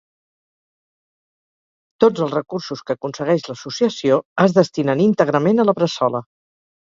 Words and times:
Tots 2.03 2.23
els 2.27 2.33
recursos 2.37 2.81
que 2.87 2.95
aconsegueix 2.97 3.45
l'Associació 3.51 4.19
es 4.45 4.57
destinen 4.57 5.05
íntegrament 5.07 5.65
a 5.65 5.69
la 5.71 5.77
Bressola. 5.83 6.23